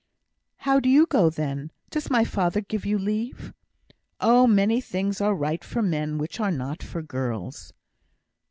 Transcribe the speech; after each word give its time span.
"How 0.55 0.79
do 0.79 0.89
you 0.89 1.05
go, 1.05 1.29
then? 1.29 1.71
Does 1.91 2.09
my 2.09 2.23
father 2.25 2.59
give 2.59 2.87
you 2.87 2.97
leave?" 2.97 3.53
"Oh! 4.19 4.47
many 4.47 4.81
things 4.81 5.21
are 5.21 5.35
right 5.35 5.63
for 5.63 5.83
men 5.83 6.17
which 6.17 6.39
are 6.39 6.49
not 6.49 6.81
for 6.81 7.03
girls." 7.03 7.71